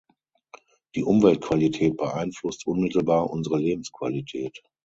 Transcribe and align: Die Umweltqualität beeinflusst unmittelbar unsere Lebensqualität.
Die 0.95 1.03
Umweltqualität 1.03 1.95
beeinflusst 1.97 2.65
unmittelbar 2.65 3.29
unsere 3.29 3.59
Lebensqualität. 3.59 4.63